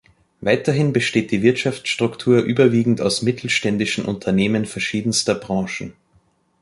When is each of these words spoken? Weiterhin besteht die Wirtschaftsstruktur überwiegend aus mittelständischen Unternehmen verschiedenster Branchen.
Weiterhin 0.39 0.93
besteht 0.93 1.29
die 1.29 1.43
Wirtschaftsstruktur 1.43 2.39
überwiegend 2.41 3.01
aus 3.01 3.21
mittelständischen 3.21 4.03
Unternehmen 4.03 4.65
verschiedenster 4.65 5.35
Branchen. 5.35 5.93